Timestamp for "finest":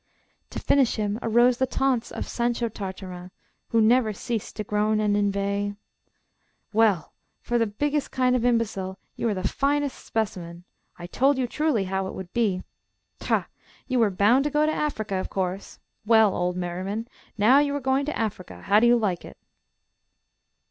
9.47-10.03